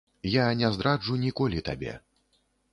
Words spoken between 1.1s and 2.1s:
ніколі табе.